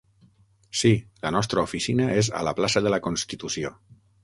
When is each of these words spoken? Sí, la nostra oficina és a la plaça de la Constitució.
Sí, 0.79 0.91
la 1.25 1.31
nostra 1.35 1.65
oficina 1.69 2.09
és 2.23 2.31
a 2.41 2.43
la 2.49 2.55
plaça 2.63 2.85
de 2.87 2.95
la 2.97 3.01
Constitució. 3.11 3.75